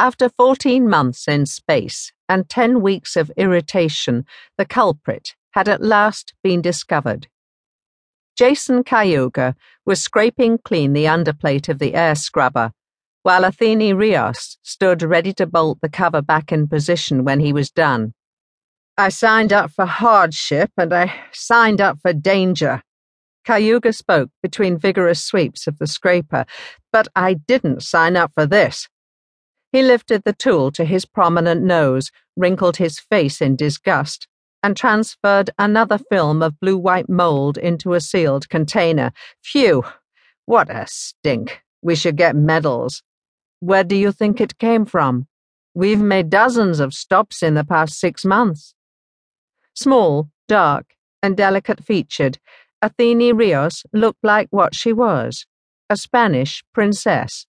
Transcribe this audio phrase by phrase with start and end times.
[0.00, 4.24] After 14 months in space and 10 weeks of irritation,
[4.56, 7.26] the culprit had at last been discovered.
[8.36, 12.70] Jason Cayuga was scraping clean the underplate of the air scrubber,
[13.24, 17.68] while Athene Rios stood ready to bolt the cover back in position when he was
[17.68, 18.14] done.
[18.96, 22.82] I signed up for hardship and I signed up for danger.
[23.44, 26.46] Cayuga spoke between vigorous sweeps of the scraper,
[26.92, 28.86] but I didn't sign up for this.
[29.70, 34.26] He lifted the tool to his prominent nose, wrinkled his face in disgust,
[34.62, 39.12] and transferred another film of blue white mold into a sealed container.
[39.42, 39.84] Phew!
[40.46, 41.62] What a stink!
[41.82, 43.02] We should get medals.
[43.60, 45.26] Where do you think it came from?
[45.74, 48.74] We've made dozens of stops in the past six months.
[49.74, 52.38] Small, dark, and delicate featured,
[52.80, 55.46] Athene Rios looked like what she was
[55.90, 57.46] a Spanish princess.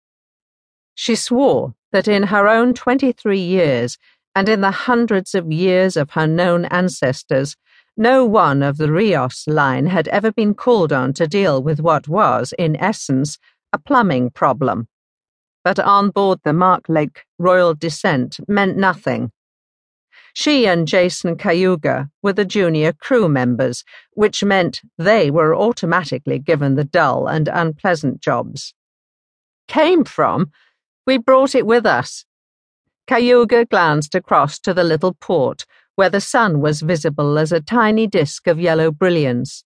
[0.96, 3.98] She swore that in her own 23 years,
[4.36, 7.56] and in the hundreds of years of her known ancestors,
[7.98, 12.08] no one of the Rios line had ever been called on to deal with what
[12.08, 13.38] was, in essence,
[13.74, 14.88] a plumbing problem.
[15.64, 19.32] But on board the Marklake Royal Descent meant nothing.
[20.34, 26.76] She and Jason Cayuga were the junior crew members, which meant they were automatically given
[26.76, 28.74] the dull and unpleasant jobs.
[29.68, 30.52] Came from?
[31.10, 32.24] We brought it with us.
[33.08, 38.06] Cayuga glanced across to the little port, where the sun was visible as a tiny
[38.06, 39.64] disk of yellow brilliance.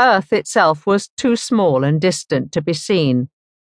[0.00, 3.28] Earth itself was too small and distant to be seen,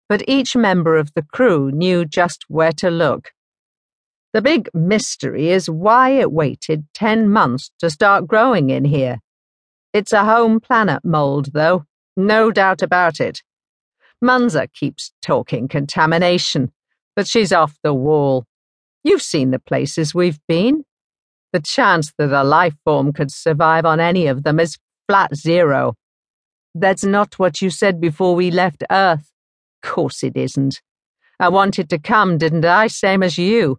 [0.08, 3.32] but each member of the crew knew just where to look.
[4.34, 9.18] The big mystery is why it waited ten months to start growing in here.
[9.94, 13.42] It's a home planet mold, though, no doubt about it.
[14.22, 16.72] Munza keeps talking contamination,
[17.16, 18.46] but she's off the wall.
[19.04, 20.84] You've seen the places we've been.
[21.54, 25.94] The chance that a life form could survive on any of them is flat zero.
[26.74, 29.32] That's not what you said before we left Earth.
[29.82, 30.82] Course it isn't.
[31.40, 32.88] I wanted to come, didn't I?
[32.88, 33.78] Same as you.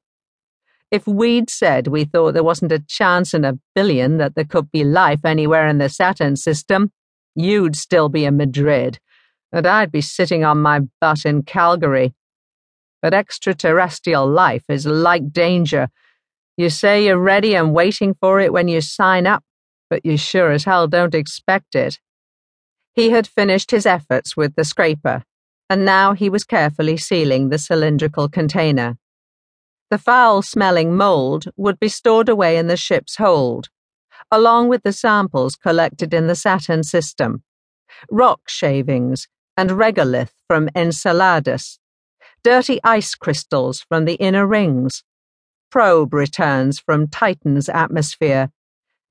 [0.91, 4.71] If we'd said we thought there wasn't a chance in a billion that there could
[4.71, 6.93] be life anywhere in the Saturn system,
[7.35, 8.99] you'd still be in Madrid
[9.53, 12.15] and I'd be sitting on my butt in Calgary.
[13.01, 15.89] But extraterrestrial life is like danger.
[16.57, 19.45] You say you're ready and waiting for it when you sign up,
[19.89, 22.01] but you sure as hell don't expect it.
[22.95, 25.23] He had finished his efforts with the scraper,
[25.71, 28.99] and now he was carefully sealing the cylindrical container.
[29.91, 33.69] The foul smelling mold would be stored away in the ship's hold,
[34.31, 37.45] along with the samples collected in the Saturn system
[38.11, 41.81] rock shavings, and regolith from Enceladus,
[42.45, 45.03] dirty ice crystals from the inner rings,
[45.69, 48.53] probe returns from Titan's atmosphere,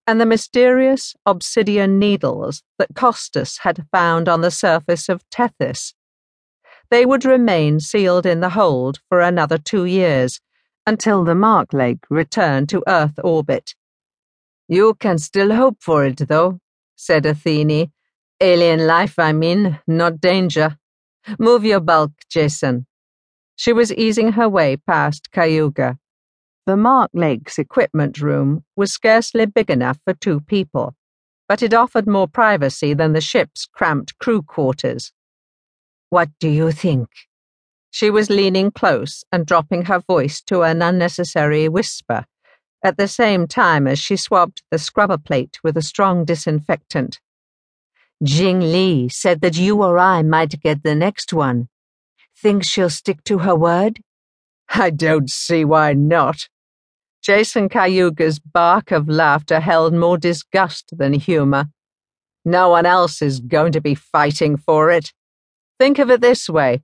[0.08, 5.94] and the mysterious obsidian needles that Costas had found on the surface of Tethys.
[6.90, 10.40] They would remain sealed in the hold for another two years
[10.86, 13.76] until the Marklake returned to Earth orbit.
[14.70, 16.60] You can still hope for it, though,
[16.96, 17.92] said Athene,
[18.40, 20.78] Alien life, I mean, not danger.
[21.40, 22.86] Move your bulk, Jason.
[23.56, 25.98] She was easing her way past Cayuga.
[26.68, 30.94] The Mark Lake's equipment room was scarcely big enough for two people,
[31.48, 35.12] but it offered more privacy than the ship's cramped crew quarters.
[36.10, 37.08] What do you think?
[37.90, 42.26] She was leaning close and dropping her voice to an unnecessary whisper,
[42.84, 47.20] at the same time as she swabbed the scrubber plate with a strong disinfectant.
[48.24, 51.68] Jing Li said that you or I might get the next one.
[52.36, 54.00] Think she'll stick to her word?
[54.70, 56.50] I don't see why not.
[57.22, 61.66] Jason Cayuga's bark of laughter held more disgust than humor.
[62.44, 65.14] No one else is going to be fighting for it.
[65.80, 66.82] Think of it this way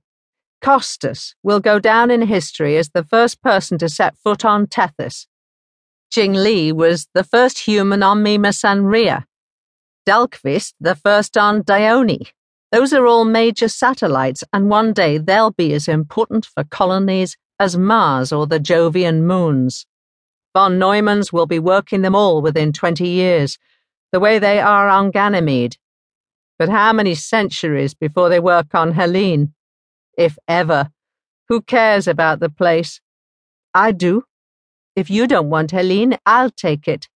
[0.62, 5.26] Costas will go down in history as the first person to set foot on Tethys.
[6.10, 9.26] Jing Li was the first human on Mimas and Rhea.
[10.06, 12.26] Dahlqvist, the first on Dione.
[12.70, 17.78] Those are all major satellites, and one day they'll be as important for colonies as
[17.78, 19.86] Mars or the Jovian moons.
[20.54, 23.58] Von Neumann's will be working them all within 20 years,
[24.12, 25.76] the way they are on Ganymede.
[26.58, 29.54] But how many centuries before they work on Helene?
[30.16, 30.90] If ever.
[31.48, 33.00] Who cares about the place?
[33.74, 34.24] I do.
[34.94, 37.08] If you don't want Helene, I'll take it.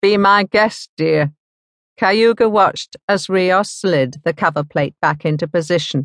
[0.00, 1.32] Be my guest, dear.
[2.00, 5.98] Cayuga watched as Rios slid the cover plate back into position.